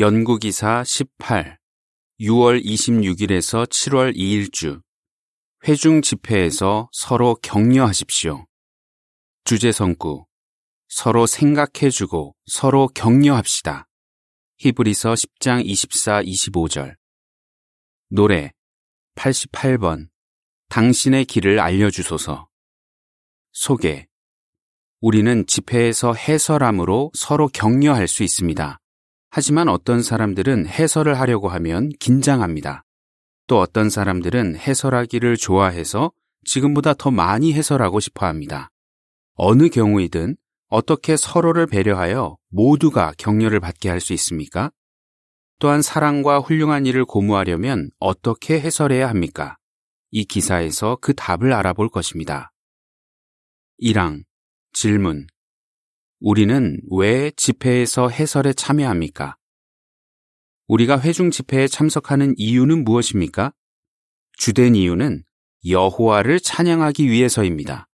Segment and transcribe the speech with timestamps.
[0.00, 1.58] 연구기사 18
[2.20, 4.80] 6월 26일에서 7월 2일 주
[5.66, 8.46] 회중 집회에서 서로 격려하십시오.
[9.42, 10.24] 주제성구
[10.86, 13.88] 서로 생각해주고 서로 격려합시다.
[14.58, 16.94] 히브리서 10장 24, 25절
[18.08, 18.52] 노래
[19.16, 20.10] 88번
[20.68, 22.48] 당신의 길을 알려주소서
[23.50, 24.06] 소개
[25.00, 28.78] 우리는 집회에서 해설함으로 서로 격려할 수 있습니다.
[29.30, 32.84] 하지만 어떤 사람들은 해설을 하려고 하면 긴장합니다.
[33.46, 36.12] 또 어떤 사람들은 해설하기를 좋아해서
[36.44, 38.70] 지금보다 더 많이 해설하고 싶어 합니다.
[39.34, 40.36] 어느 경우이든
[40.68, 44.70] 어떻게 서로를 배려하여 모두가 격려를 받게 할 수 있습니까?
[45.58, 49.56] 또한 사랑과 훌륭한 일을 고무하려면 어떻게 해설해야 합니까?
[50.10, 52.52] 이 기사에서 그 답을 알아볼 것입니다.
[53.82, 54.24] 1항
[54.72, 55.26] 질문
[56.20, 59.36] 우리는 왜 집회에서 해설에 참여합니까?
[60.66, 63.52] 우리가 회중 집회에 참석하는 이유는 무엇입니까?
[64.36, 65.22] 주된 이유는
[65.66, 67.88] 여호와를 찬양하기 위해서입니다.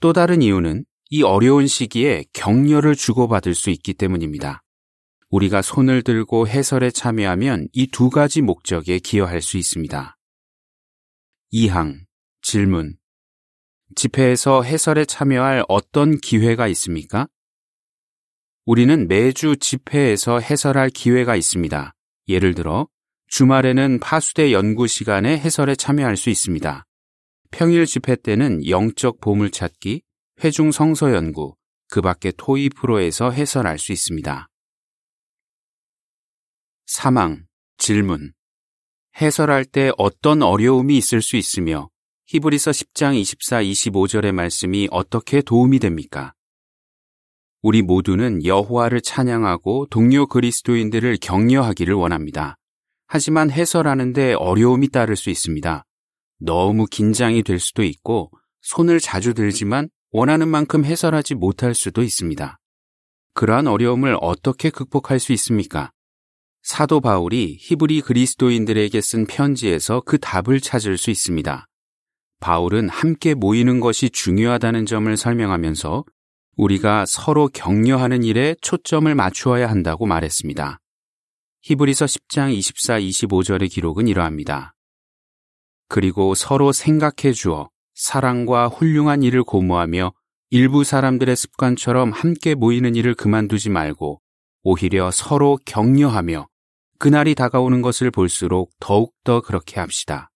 [0.00, 4.62] 또 다른 이유는 이 어려운 시기에 격려를 주고받을 수 있기 때문입니다.
[5.30, 10.16] 우리가 손을 들고 해설에 참여하면 이 두 가지 목적에 기여할 수 있습니다.
[11.52, 12.00] 2항
[12.42, 12.96] 질문
[13.94, 17.28] 집회에서 해설에 참여할 어떤 기회가 있습니까?
[18.66, 21.94] 우리는 매주 집회에서 해설할 기회가 있습니다.
[22.28, 22.88] 예를 들어
[23.28, 26.84] 주말에는 파수대 연구 시간에 해설에 참여할 수 있습니다.
[27.52, 30.02] 평일 집회 때는 영적 보물찾기,
[30.42, 31.54] 회중 성서 연구,
[31.88, 34.48] 그 밖에 토이 프로에서 해설할 수 있습니다.
[36.86, 37.46] 사망,
[37.78, 38.32] 질문.
[39.20, 41.88] 해설할 때 어떤 어려움이 있을 수 있으며
[42.26, 46.35] 히브리서 10장 24, 25절의 말씀이 어떻게 도움이 됩니까?
[47.66, 52.54] 우리 모두는 여호와를 찬양하고 동료 그리스도인들을 격려하기를 원합니다.
[53.08, 55.84] 하지만 해설하는데 어려움이 따를 수 있습니다.
[56.38, 58.30] 너무 긴장이 될 수도 있고
[58.62, 62.56] 손을 자주 들지만 원하는 만큼 해설하지 못할 수도 있습니다.
[63.34, 65.90] 그러한 어려움을 어떻게 극복할 수 있습니까?
[66.62, 71.66] 사도 바울이 히브리 그리스도인들에게 쓴 편지에서 그 답을 찾을 수 있습니다.
[72.38, 76.04] 바울은 함께 모이는 것이 중요하다는 점을 설명하면서
[76.56, 80.80] 우리가 서로 격려하는 일에 초점을 맞추어야 한다고 말했습니다.
[81.62, 84.74] 히브리서 10장 24, 25절의 기록은 이러합니다.
[85.88, 90.12] 그리고 서로 생각해 주어 사랑과 훌륭한 일을 고무하며
[90.50, 94.20] 일부 사람들의 습관처럼 함께 모이는 일을 그만두지 말고
[94.62, 96.48] 오히려 서로 격려하며
[96.98, 100.30] 그날이 다가오는 것을 볼수록 더욱더 그렇게 합시다.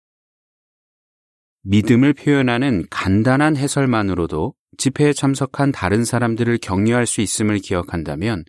[1.62, 8.44] 믿음을 표현하는 간단한 해설만으로도 집회에 참석한 다른 사람들을 격려할 수 있음을 기억한다면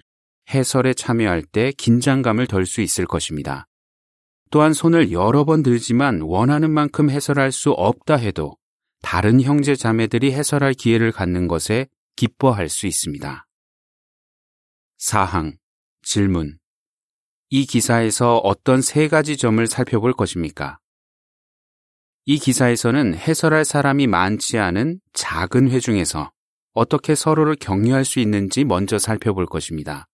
[0.50, 3.68] 해설에 참여할 때 긴장감을 덜 수 있을 것입니다.
[4.50, 8.58] 또한 손을 여러 번 들지만 원하는 만큼 해설할 수 없다 해도
[9.02, 13.48] 다른 형제 자매들이 해설할 기회를 갖는 것에 기뻐할 수 있습니다.
[14.98, 15.58] 사항
[16.04, 16.60] 질문
[17.50, 20.81] 이 기사에서 어떤 세 가지 점을 살펴볼 것입니까?
[22.26, 26.32] 이 기사에서는 해설할 사람이 많지 않은 작은 회중에서
[26.74, 30.08] 어떻게 서로를 격려할 수 있는지 먼저 살펴볼 것입니다.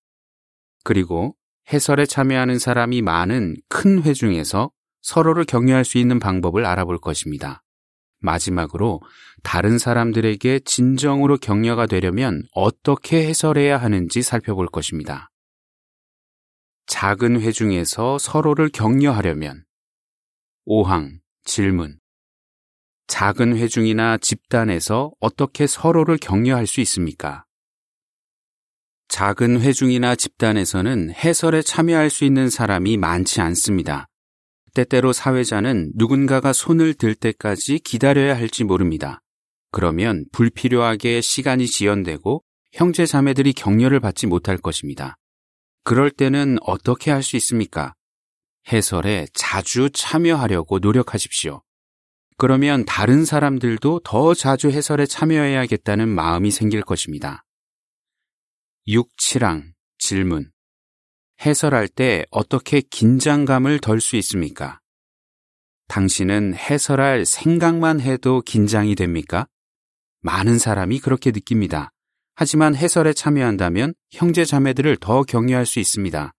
[0.83, 1.35] 그리고
[1.71, 7.61] 해설에 참여하는 사람이 많은 큰 회중에서 서로를 격려할 수 있는 방법을 알아볼 것입니다.
[8.19, 9.01] 마지막으로
[9.43, 15.29] 다른 사람들에게 진정으로 격려가 되려면 어떻게 해설해야 하는지 살펴볼 것입니다.
[16.87, 19.65] 작은 회중에서 서로를 격려하려면
[20.67, 21.97] 5항 질문.
[23.07, 27.45] 작은 회중이나 집단에서 어떻게 서로를 격려할 수 있습니까?
[29.07, 34.07] 작은 회중이나 집단에서는 해설에 참여할 수 있는 사람이 많지 않습니다.
[34.73, 39.21] 때때로 사회자는 누군가가 손을 들 때까지 기다려야 할지 모릅니다.
[39.71, 42.43] 그러면 불필요하게 시간이 지연되고
[42.73, 45.15] 형제 자매들이 격려를 받지 못할 것입니다.
[45.85, 47.93] 그럴 때는 어떻게 할 수 있습니까?
[48.71, 51.61] 해설에 자주 참여하려고 노력하십시오.
[52.37, 57.43] 그러면 다른 사람들도 더 자주 해설에 참여해야겠다는 마음이 생길 것입니다.
[58.87, 60.51] 6, 7항 질문.
[61.45, 64.79] 해설할 때 어떻게 긴장감을 덜 수 있습니까?
[65.87, 69.47] 당신은 해설할 생각만 해도 긴장이 됩니까?
[70.21, 71.91] 많은 사람이 그렇게 느낍니다.
[72.35, 76.33] 하지만 해설에 참여한다면 형제 자매들을 더 격려할 수 있습니다.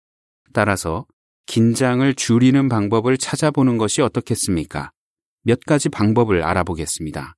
[0.53, 1.07] 따라서
[1.49, 4.93] 긴장을 줄이는 방법을 찾아보는 것이 어떻겠습니까?
[5.43, 7.35] 몇 가지 방법을 알아보겠습니다.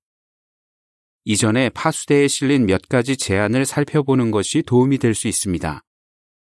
[1.24, 5.82] 이전에 파수대에 실린 몇 가지 제안을 살펴보는 것이 도움이 될 수 있습니다.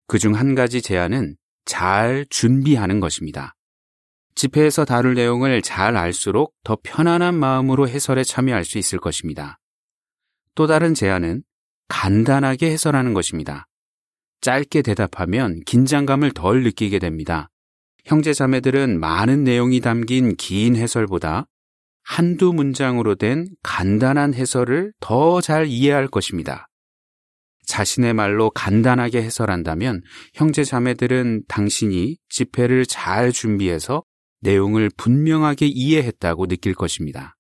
[0.06, 3.56] 그 중 한 가지 제안은 잘 준비하는 것입니다.
[4.37, 9.58] 집회에서 다룰 내용을 잘 알수록 더 편안한 마음으로 해설에 참여할 수 있을 것입니다.
[10.55, 11.43] 또 다른 제안은
[11.88, 13.67] 간단하게 해설하는 것입니다.
[14.40, 17.50] 짧게 대답하면 긴장감을 덜 느끼게 됩니다.
[18.04, 21.46] 형제 자매들은 많은 내용이 담긴 긴 해설보다
[22.02, 26.66] 한두 문장으로 된 간단한 해설을 더 잘 이해할 것입니다.
[27.66, 30.02] 자신의 말로 간단하게 해설한다면
[30.34, 34.02] 형제 자매들은 당신이 집회를 잘 준비해서
[34.40, 37.37] 내용을 분명하게 이해했다고 느낄 것입니다.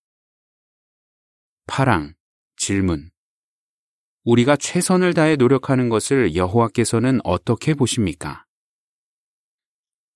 [1.66, 2.14] 파랑,
[2.56, 3.10] 질문.
[4.24, 8.44] 우리가 최선을 다해 노력하는 것을 여호와께서는 어떻게 보십니까?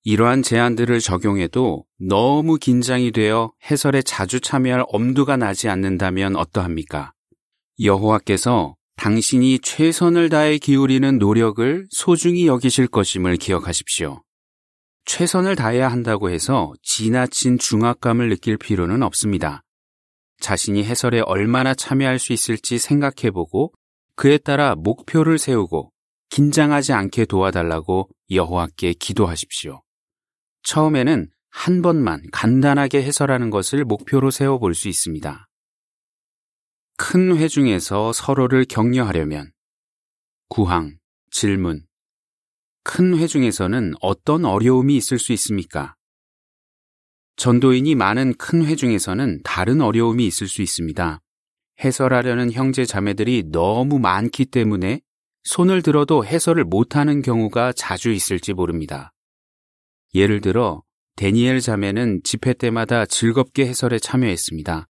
[0.03, 7.15] 이러한 제안들을 적용해도 너무 긴장이 되어 해설에 자주 참여할 엄두가 나지 않는다면 어떠합니까?
[7.81, 14.23] 여호와께서 당신이 최선을 다해 기울이는 노력을 소중히 여기실 것임을 기억하십시오.
[15.06, 19.62] 최선을 다해야 한다고 해서 지나친 중압감을 느낄 필요는 없습니다.
[20.41, 23.73] 자신이 해설에 얼마나 참여할 수 있을지 생각해보고
[24.16, 25.93] 그에 따라 목표를 세우고
[26.31, 29.82] 긴장하지 않게 도와달라고 여호와께 기도하십시오.
[30.62, 35.46] 처음에는 한 번만 간단하게 해설하는 것을 목표로 세워볼 수 있습니다.
[36.96, 39.52] 큰 회중에서 서로를 격려하려면
[40.49, 40.96] 구항,
[41.31, 41.84] 질문.
[42.84, 45.96] 큰 회중에서는 어떤 어려움이 있을 수 있습니까?
[47.37, 51.20] 전도인이 많은 큰 회중에서는 다른 어려움이 있을 수 있습니다.
[51.82, 55.00] 해설하려는 형제 자매들이 너무 많기 때문에
[55.44, 59.12] 손을 들어도 해설을 못하는 경우가 자주 있을지 모릅니다.
[60.15, 60.82] 예를 들어
[61.17, 64.88] 데니엘 자매는 집회 때마다 즐겁게 해설에 참여했습니다.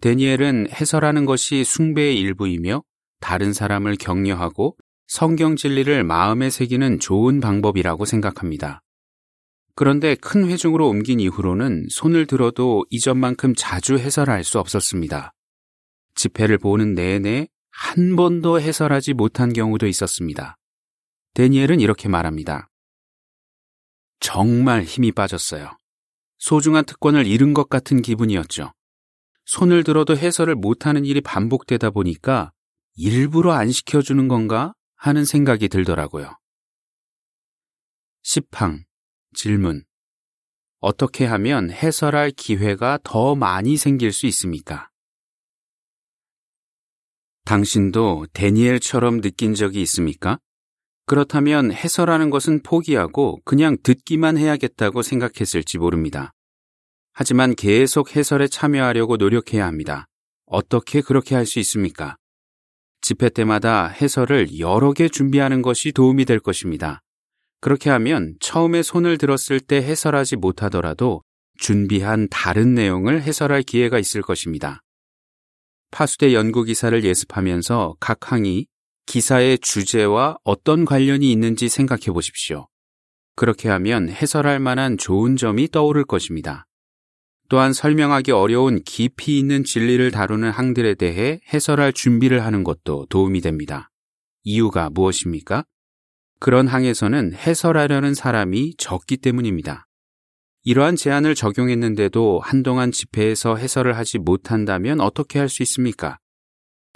[0.00, 2.82] 데니엘은 해설하는 것이 숭배의 일부이며
[3.20, 4.76] 다른 사람을 격려하고
[5.06, 8.80] 성경 진리를 마음에 새기는 좋은 방법이라고 생각합니다.
[9.74, 15.32] 그런데 큰 회중으로 옮긴 이후로는 손을 들어도 이전만큼 자주 해설할 수 없었습니다.
[16.14, 20.56] 집회를 보는 내내 한 번도 해설하지 못한 경우도 있었습니다.
[21.34, 22.68] 데니엘은 이렇게 말합니다.
[24.20, 25.76] 정말 힘이 빠졌어요.
[26.38, 28.72] 소중한 특권을 잃은 것 같은 기분이었죠.
[29.46, 32.52] 손을 들어도 해설을 못하는 일이 반복되다 보니까
[32.94, 36.36] 일부러 안 시켜주는 건가 하는 생각이 들더라고요.
[38.22, 38.82] 10항
[39.34, 39.84] 질문
[40.80, 44.89] 어떻게 하면 해설할 기회가 더 많이 생길 수 있습니까?
[47.44, 50.38] 당신도 데니엘처럼 느낀 적이 있습니까?
[51.06, 56.32] 그렇다면 해설하는 것은 포기하고 그냥 듣기만 해야겠다고 생각했을지 모릅니다.
[57.12, 60.06] 하지만 계속 해설에 참여하려고 노력해야 합니다.
[60.46, 62.16] 어떻게 그렇게 할 수 있습니까?
[63.02, 67.00] 집회 때마다 해설을 여러 개 준비하는 것이 도움이 될 것입니다.
[67.60, 71.22] 그렇게 하면 처음에 손을 들었을 때 해설하지 못하더라도
[71.58, 74.82] 준비한 다른 내용을 해설할 기회가 있을 것입니다.
[75.90, 78.66] 파수대 연구 기사를 예습하면서 각 항이
[79.06, 82.68] 기사의 주제와 어떤 관련이 있는지 생각해 보십시오.
[83.34, 86.66] 그렇게 하면 해설할 만한 좋은 점이 떠오를 것입니다.
[87.48, 93.90] 또한 설명하기 어려운 깊이 있는 진리를 다루는 항들에 대해 해설할 준비를 하는 것도 도움이 됩니다.
[94.44, 95.64] 이유가 무엇입니까?
[96.38, 99.88] 그런 항에서는 해설하려는 사람이 적기 때문입니다.
[100.62, 106.18] 이러한 제안을 적용했는데도 한동안 집회에서 해설을 하지 못한다면 어떻게 할 수 있습니까?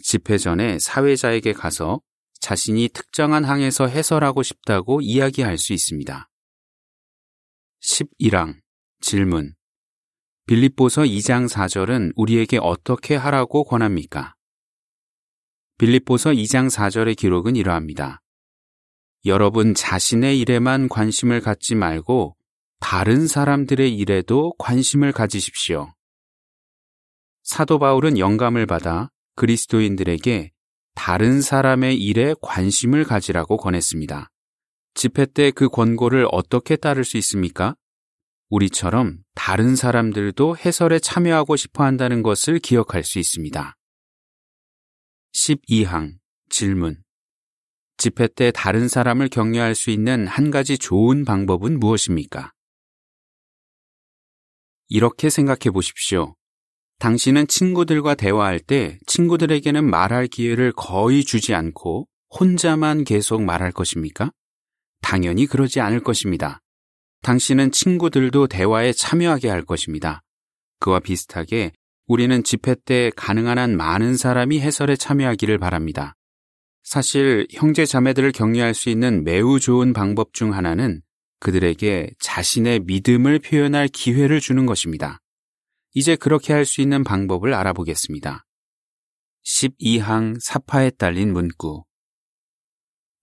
[0.02, 2.00] 집회 전에 사회자에게 가서
[2.40, 6.28] 자신이 특정한 항에서 해설하고 싶다고 이야기할 수 있습니다.
[7.82, 8.60] 11항
[9.00, 9.54] 질문
[10.46, 14.34] 빌립보서 2장 4절은 우리에게 어떻게 하라고 권합니까?
[15.78, 18.20] 빌립보서 2장 4절의 기록은 이러합니다.
[19.24, 22.36] 여러분 자신의 일에만 관심을 갖지 말고
[22.80, 25.94] 다른 사람들의 일에도 관심을 가지십시오.
[27.42, 30.52] 사도 바울은 영감을 받아 그리스도인들에게
[30.94, 34.30] 다른 사람의 일에 관심을 가지라고 권했습니다.
[34.94, 37.74] 집회 때 그 권고를 어떻게 따를 수 있습니까?
[38.48, 43.74] 우리처럼 다른 사람들도 해설에 참여하고 싶어 한다는 것을 기억할 수 있습니다.
[45.34, 46.14] 12항
[46.48, 47.02] 질문
[47.96, 52.53] 집회 때 다른 사람을 격려할 수 있는 한 가지 좋은 방법은 무엇입니까?
[54.88, 56.34] 이렇게 생각해 보십시오.
[56.98, 62.06] 당신은 친구들과 대화할 때 친구들에게는 말할 기회를 거의 주지 않고
[62.38, 64.30] 혼자만 계속 말할 것입니까?
[65.02, 66.60] 당연히 그러지 않을 것입니다.
[67.22, 70.22] 당신은 친구들도 대화에 참여하게 할 것입니다.
[70.80, 71.72] 그와 비슷하게
[72.06, 76.14] 우리는 집회 때 가능한 한 많은 사람이 해설에 참여하기를 바랍니다.
[76.82, 81.00] 사실 형제 자매들을 격려할 수 있는 매우 좋은 방법 중 하나는
[81.44, 85.20] 그들에게 자신의 믿음을 표현할 기회를 주는 것입니다.
[85.92, 88.46] 이제 그렇게 할 수 있는 방법을 알아보겠습니다.
[89.44, 91.84] 12항 사파에 딸린 문구.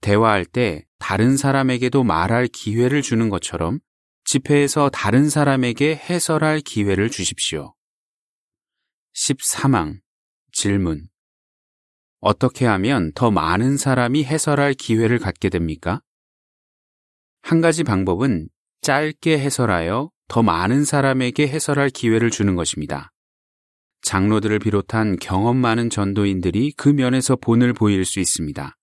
[0.01, 3.79] 대화할 때 다른 사람에게도 말할 기회를 주는 것처럼
[4.25, 7.73] 집회에서 다른 사람에게 해설할 기회를 주십시오.
[9.15, 9.99] 13항
[10.51, 11.07] 질문.
[12.19, 16.01] 어떻게 하면 더 많은 사람이 해설할 기회를 갖게 됩니까?
[17.41, 18.49] 한 가지 방법은
[18.81, 23.11] 짧게 해설하여 더 많은 사람에게 해설할 기회를 주는 것입니다.
[24.01, 28.75] 장로들을 비롯한 경험 많은 전도인들이 그 면에서 본을 보일 수 있습니다.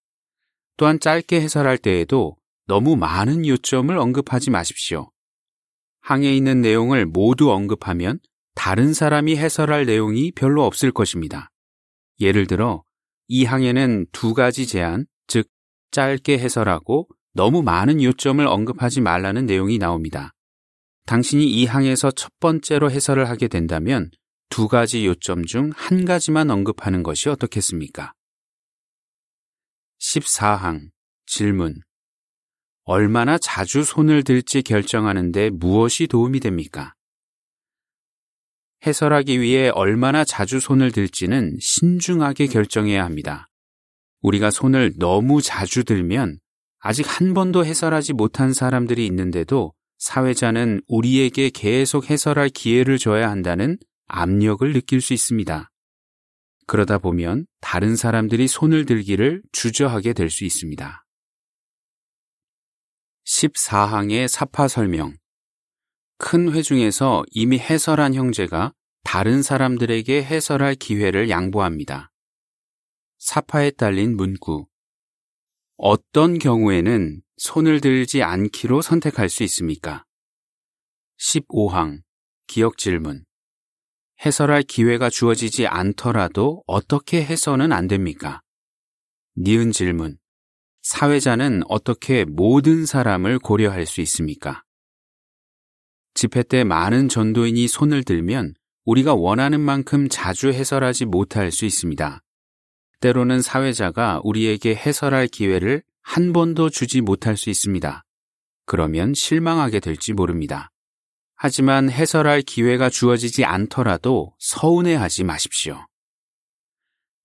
[0.77, 2.37] 또한 짧게 해설할 때에도
[2.67, 5.11] 너무 많은 요점을 언급하지 마십시오.
[6.01, 8.21] 항에 있는 내용을 모두 언급하면
[8.55, 11.51] 다른 사람이 해설할 내용이 별로 없을 것입니다.
[12.21, 12.83] 예를 들어
[13.27, 15.49] 이 항에는 두 가지 제한, 즉
[15.91, 20.33] 짧게 해설하고 너무 많은 요점을 언급하지 말라는 내용이 나옵니다.
[21.07, 24.11] 당신이 이 항에서 첫 번째로 해설을 하게 된다면
[24.49, 28.13] 두 가지 요점 중 한 가지만 언급하는 것이 어떻겠습니까?
[30.01, 30.89] 14항
[31.27, 31.77] 질문
[32.83, 36.95] 얼마나 자주 손을 들지 결정하는데 무엇이 도움이 됩니까?
[38.85, 43.47] 해설하기 위해 얼마나 자주 손을 들지는 신중하게 결정해야 합니다.
[44.23, 46.41] 우리가 손을 너무 자주 들면
[46.81, 54.73] 아직 한 번도 해설하지 못한 사람들이 있는데도 사회자는 우리에게 계속 해설할 기회를 줘야 한다는 압력을
[54.73, 55.71] 느낄 수 있습니다.
[56.67, 61.05] 그러다 보면 다른 사람들이 손을 들기를 주저하게 될 수 있습니다.
[63.27, 65.17] 14항의 사파 설명
[66.19, 68.73] 큰 회중에서 이미 해설한 형제가
[69.05, 72.11] 다른 사람들에게 해설할 기회를 양보합니다.
[73.19, 74.67] 사파에 딸린 문구.
[75.81, 80.05] 어떤 경우에는 손을 들지 않기로 선택할 수 있습니까?
[81.21, 82.01] 15항.
[82.49, 83.25] 기억 질문.
[84.27, 88.43] 해설할 기회가 주어지지 않더라도 어떻게 해서는 안 됩니까?
[89.37, 90.19] 니은 질문.
[90.83, 94.65] 사회자는 어떻게 모든 사람을 고려할 수 있습니까?
[96.15, 98.55] 집회 때 많은 전도인이 손을 들면
[98.85, 102.21] 우리가 원하는 만큼 자주 해설하지 못할 수 있습니다.
[103.01, 108.05] 때로는 사회자가 우리에게 해설할 기회를 한 번도 주지 못할 수 있습니다.
[108.67, 110.71] 그러면 실망하게 될지 모릅니다.
[111.37, 115.87] 하지만 해설할 기회가 주어지지 않더라도 서운해하지 마십시오.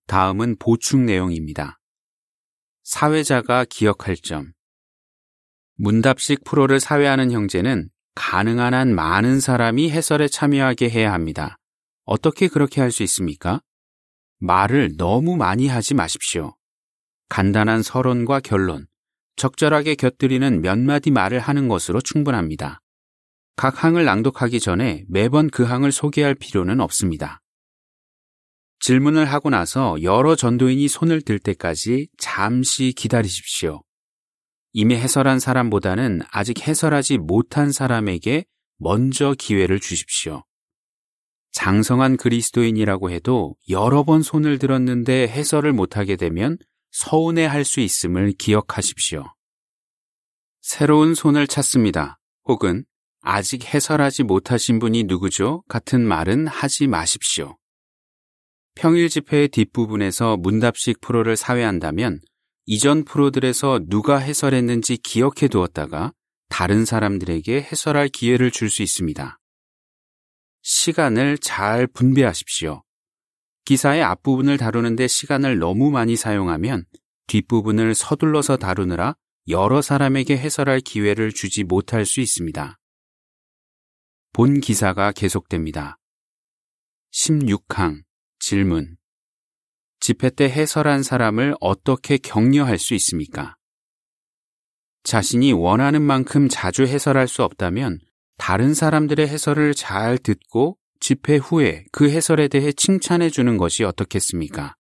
[0.06, 1.80] 다음은 보충 내용입니다.
[2.84, 4.52] 사회자가 기억할 점.
[5.76, 11.56] 문답식 프로를 사회하는 형제는 가능한 한 많은 사람이 해설에 참여하게 해야 합니다.
[12.04, 13.60] 어떻게 그렇게 할 수 있습니까?
[14.44, 16.54] 말을 너무 많이 하지 마십시오.
[17.30, 18.86] 간단한 서론과 결론,
[19.36, 22.80] 적절하게 곁들이는 몇 마디 말을 하는 것으로 충분합니다.
[23.56, 27.40] 각 항을 낭독하기 전에 매번 그 항을 소개할 필요는 없습니다.
[28.80, 33.82] 질문을 하고 나서 여러 전도인이 손을 들 때까지 잠시 기다리십시오.
[34.74, 38.44] 이미 해설한 사람보다는 아직 해설하지 못한 사람에게
[38.76, 40.44] 먼저 기회를 주십시오.
[41.54, 46.58] 장성한 그리스도인이라고 해도 여러 번 손을 들었는데 해설을 못하게 되면
[46.90, 49.24] 서운해 할 수 있음을 기억하십시오.
[50.60, 52.18] 새로운 손을 찾습니다.
[52.44, 52.84] 혹은
[53.20, 55.62] 아직 해설하지 못하신 분이 누구죠?
[55.68, 57.56] 같은 말은 하지 마십시오.
[58.74, 62.20] 평일 집회의 뒷부분에서 문답식 프로를 사회한다면
[62.66, 66.12] 이전 프로들에서 누가 해설했는지 기억해 두었다가
[66.48, 69.38] 다른 사람들에게 해설할 기회를 줄 수 있습니다.
[70.64, 72.82] 시간을 잘 분배하십시오.
[73.66, 76.86] 기사의 앞부분을 다루는데 시간을 너무 많이 사용하면
[77.26, 79.14] 뒷부분을 서둘러서 다루느라
[79.48, 82.78] 여러 사람에게 해설할 기회를 주지 못할 수 있습니다.
[84.32, 85.98] 본 기사가 계속됩니다.
[87.12, 88.02] 16항
[88.38, 88.96] 질문
[90.00, 93.56] 집회 때 해설한 사람을 어떻게 격려할 수 있습니까?
[95.02, 98.00] 자신이 원하는 만큼 자주 해설할 수 없다면
[98.36, 104.74] 다른 사람들의 해설을 잘 듣고 집회 후에 그 해설에 대해 칭찬해 주는 것이 어떻겠습니까?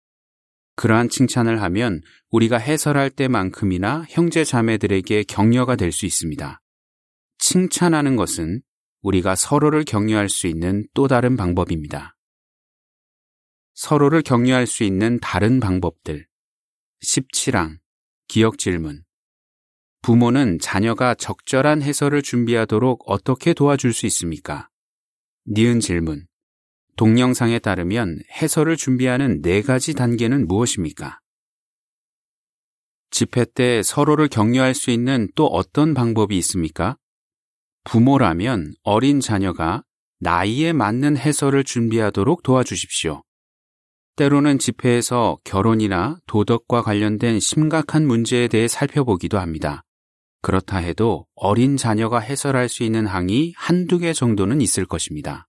[0.76, 6.60] 그러한 칭찬을 하면 우리가 해설할 때만큼이나 형제 자매들에게 격려가 될 수 있습니다.
[7.38, 8.62] 칭찬하는 것은
[9.02, 12.16] 우리가 서로를 격려할 수 있는 또 다른 방법입니다.
[13.74, 16.26] 서로를 격려할 수 있는 다른 방법들.
[17.02, 17.78] 17항
[18.28, 19.02] 기억 질문
[20.10, 24.68] 부모는 자녀가 적절한 해설을 준비하도록 어떻게 도와줄 수 있습니까?
[25.46, 26.26] 니은 질문.
[26.96, 31.20] 동영상에 따르면 해설을 준비하는 네 가지 단계는 무엇입니까?
[33.12, 36.96] 집회 때 서로를 격려할 수 있는 또 어떤 방법이 있습니까?
[37.84, 39.84] 부모라면 어린 자녀가
[40.18, 43.22] 나이에 맞는 해설을 준비하도록 도와주십시오.
[44.16, 49.84] 때로는 집회에서 결혼이나 도덕과 관련된 심각한 문제에 대해 살펴보기도 합니다.
[50.42, 55.46] 그렇다 해도 어린 자녀가 해설할 수 있는 항이 한두 개 정도는 있을 것입니다.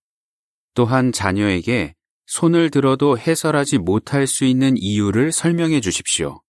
[0.74, 1.96] 또한 자녀에게
[2.26, 6.42] 손을 들어도 해설하지 못할 수 있는 이유를 설명해 주십시오.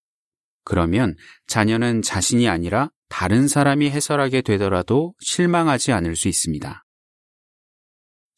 [0.64, 6.84] 그러면 자녀는 자신이 아니라 다른 사람이 해설하게 되더라도 실망하지 않을 수 있습니다.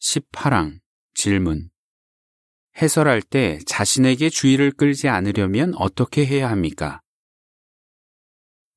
[0.01, 0.79] 18항
[1.13, 1.69] 질문
[2.81, 7.01] 해설할 때 자신에게 주의를 끌지 않으려면 어떻게 해야 합니까?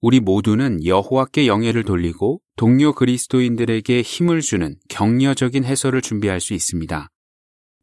[0.00, 7.08] 우리 모두는 여호와께 영예를 돌리고 동료 그리스도인들에게 힘을 주는 격려적인 해설을 준비할 수 있습니다.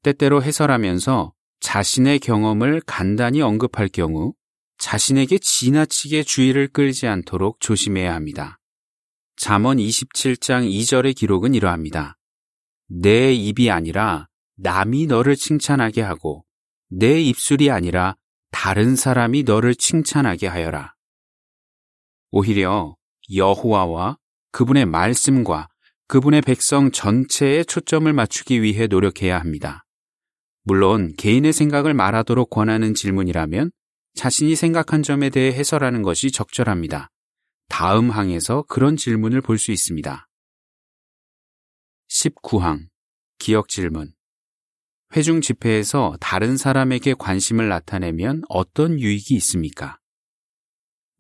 [0.02, 4.34] 때때로 해설하면서 자신의 경험을 간단히 언급할 경우
[4.78, 8.60] 자신에게 지나치게 주의를 끌지 않도록 조심해야 합니다.
[9.36, 12.18] 잠언 27장 2절의 기록은 이러합니다.
[12.88, 16.46] 내 입이 아니라 남이 너를 칭찬하게 하고
[16.90, 18.16] 내 입술이 아니라
[18.52, 20.95] 다른 사람이 너를 칭찬하게 하여라.
[22.38, 22.98] 오히려
[23.34, 24.18] 여호와와
[24.52, 25.70] 그분의 말씀과
[26.10, 29.86] 그분의 백성 전체에 초점을 맞추기 위해 노력해야 합니다.
[30.64, 33.72] 물론 개인의 생각을 말하도록 권하는 질문이라면
[34.16, 37.10] 자신이 생각한 점에 대해 해설하는 것이 적절합니다.
[37.70, 40.28] 다음 항에서 그런 질문을 볼 수 있습니다.
[42.10, 42.88] 19항
[43.40, 44.14] 기억 질문
[45.16, 50.00] 회중 집회에서 다른 사람에게 관심을 나타내면 어떤 유익이 있습니까?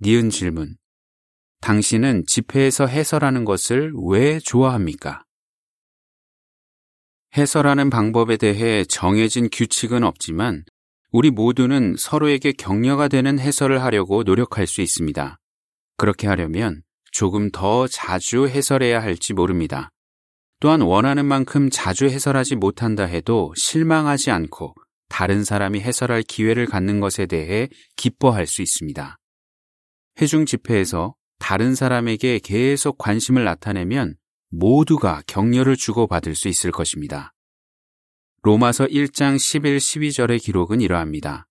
[0.01, 0.75] 니은 질문
[1.65, 5.23] 당신은 집회에서 해설하는 것을 왜 좋아합니까?
[7.35, 10.63] 해설하는 방법에 대해 정해진 규칙은 없지만
[11.11, 15.39] 우리 모두는 서로에게 격려가 되는 해설을 하려고 노력할 수 있습니다.
[15.97, 19.89] 그렇게 하려면 조금 더 자주 해설해야 할지 모릅니다.
[20.59, 24.75] 또한 원하는 만큼 자주 해설하지 못한다 해도 실망하지 않고
[25.09, 29.17] 다른 사람이 해설할 기회를 갖는 것에 대해 기뻐할 수 있습니다.
[30.21, 34.15] 회중 집회에서 다른 사람에게 계속 관심을 나타내면
[34.49, 37.33] 모두가 격려를 주고받을 수 있을 것입니다.
[38.43, 41.47] 로마서 1장 11, 12절의 기록은 이러합니다.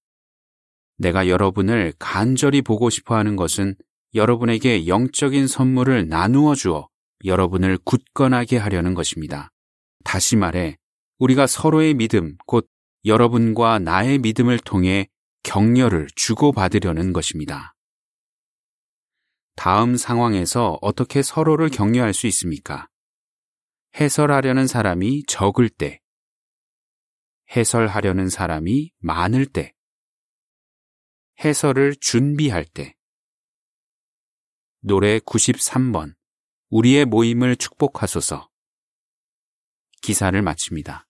[0.97, 3.75] 내가 여러분을 간절히 보고 싶어 하는 것은
[4.15, 6.89] 여러분에게 영적인 선물을 나누어 주어
[7.25, 9.51] 여러분을 굳건하게 하려는 것입니다.
[10.05, 10.77] 다시 말해,
[11.19, 12.69] 우리가 서로의 믿음, 곧
[13.05, 15.09] 여러분과 나의 믿음을 통해
[15.43, 17.74] 격려를 주고받으려는 것입니다.
[19.57, 22.89] 다음 상황에서 어떻게 서로를 격려할 수 있습니까?
[23.97, 26.01] 해설하려는 사람이 적을 때,
[27.55, 29.75] 해설하려는 사람이 많을 때,
[31.45, 32.97] 해설을 준비할 때,
[34.81, 36.15] 노래 93번,
[36.71, 38.51] 우리의 모임을 축복하소서.
[40.03, 41.07] 기사를 마칩니다.